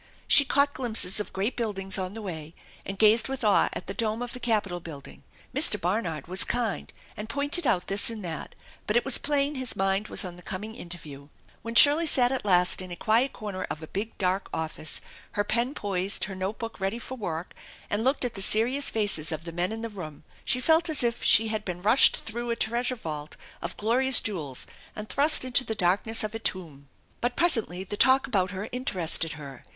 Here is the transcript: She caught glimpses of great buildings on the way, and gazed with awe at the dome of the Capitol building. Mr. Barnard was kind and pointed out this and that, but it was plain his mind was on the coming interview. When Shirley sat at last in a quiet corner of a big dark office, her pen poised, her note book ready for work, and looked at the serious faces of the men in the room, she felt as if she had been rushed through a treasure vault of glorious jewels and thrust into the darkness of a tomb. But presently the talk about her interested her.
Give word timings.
She 0.27 0.45
caught 0.45 0.73
glimpses 0.73 1.19
of 1.19 1.31
great 1.31 1.55
buildings 1.55 1.99
on 1.99 2.15
the 2.15 2.23
way, 2.23 2.55
and 2.87 2.97
gazed 2.97 3.27
with 3.27 3.43
awe 3.43 3.69
at 3.73 3.85
the 3.85 3.93
dome 3.93 4.23
of 4.23 4.33
the 4.33 4.39
Capitol 4.39 4.79
building. 4.79 5.21
Mr. 5.53 5.79
Barnard 5.79 6.25
was 6.25 6.43
kind 6.43 6.91
and 7.15 7.29
pointed 7.29 7.67
out 7.67 7.85
this 7.85 8.09
and 8.09 8.25
that, 8.25 8.55
but 8.87 8.95
it 8.97 9.05
was 9.05 9.19
plain 9.19 9.53
his 9.53 9.75
mind 9.75 10.07
was 10.07 10.25
on 10.25 10.37
the 10.37 10.41
coming 10.41 10.73
interview. 10.73 11.29
When 11.61 11.75
Shirley 11.75 12.07
sat 12.07 12.31
at 12.31 12.43
last 12.43 12.81
in 12.81 12.89
a 12.89 12.95
quiet 12.95 13.31
corner 13.31 13.63
of 13.69 13.83
a 13.83 13.87
big 13.87 14.17
dark 14.17 14.49
office, 14.51 15.01
her 15.33 15.43
pen 15.43 15.75
poised, 15.75 16.23
her 16.23 16.33
note 16.35 16.57
book 16.57 16.79
ready 16.79 16.97
for 16.97 17.15
work, 17.15 17.53
and 17.87 18.03
looked 18.03 18.25
at 18.25 18.33
the 18.33 18.41
serious 18.41 18.89
faces 18.89 19.31
of 19.31 19.43
the 19.43 19.51
men 19.51 19.71
in 19.71 19.83
the 19.83 19.87
room, 19.87 20.23
she 20.43 20.59
felt 20.59 20.89
as 20.89 21.03
if 21.03 21.21
she 21.23 21.49
had 21.49 21.63
been 21.63 21.79
rushed 21.83 22.23
through 22.25 22.49
a 22.49 22.55
treasure 22.55 22.95
vault 22.95 23.37
of 23.61 23.77
glorious 23.77 24.19
jewels 24.19 24.65
and 24.95 25.09
thrust 25.09 25.45
into 25.45 25.63
the 25.63 25.75
darkness 25.75 26.23
of 26.23 26.33
a 26.33 26.39
tomb. 26.39 26.89
But 27.21 27.35
presently 27.35 27.83
the 27.83 27.97
talk 27.97 28.25
about 28.25 28.49
her 28.49 28.67
interested 28.71 29.33
her. 29.33 29.61